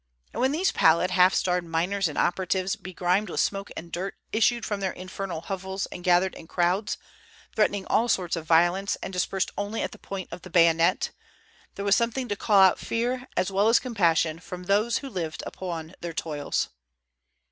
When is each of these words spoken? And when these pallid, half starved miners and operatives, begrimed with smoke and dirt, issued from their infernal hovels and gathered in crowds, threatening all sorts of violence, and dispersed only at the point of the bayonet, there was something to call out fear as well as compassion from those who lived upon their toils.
And 0.33 0.41
when 0.41 0.51
these 0.51 0.71
pallid, 0.71 1.11
half 1.11 1.31
starved 1.35 1.67
miners 1.67 2.07
and 2.07 2.17
operatives, 2.17 2.75
begrimed 2.75 3.29
with 3.29 3.39
smoke 3.39 3.69
and 3.77 3.91
dirt, 3.91 4.15
issued 4.33 4.65
from 4.65 4.79
their 4.79 4.93
infernal 4.93 5.41
hovels 5.41 5.85
and 5.91 6.03
gathered 6.03 6.33
in 6.33 6.47
crowds, 6.47 6.97
threatening 7.55 7.85
all 7.85 8.07
sorts 8.07 8.35
of 8.35 8.47
violence, 8.47 8.95
and 9.03 9.13
dispersed 9.13 9.51
only 9.59 9.83
at 9.83 9.91
the 9.91 9.99
point 9.99 10.29
of 10.31 10.41
the 10.41 10.49
bayonet, 10.49 11.11
there 11.75 11.85
was 11.85 11.95
something 11.95 12.27
to 12.29 12.35
call 12.35 12.61
out 12.61 12.79
fear 12.79 13.27
as 13.37 13.51
well 13.51 13.67
as 13.69 13.77
compassion 13.77 14.39
from 14.39 14.63
those 14.63 14.97
who 14.97 15.07
lived 15.07 15.43
upon 15.45 15.93
their 15.99 16.13
toils. 16.13 16.69